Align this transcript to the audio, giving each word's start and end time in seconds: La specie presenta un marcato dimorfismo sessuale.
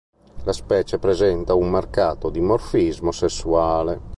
La 0.45 0.51
specie 0.51 0.97
presenta 0.97 1.53
un 1.53 1.69
marcato 1.69 2.31
dimorfismo 2.31 3.11
sessuale. 3.11 3.99